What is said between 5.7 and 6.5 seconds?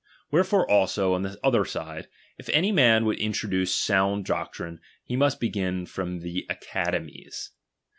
from the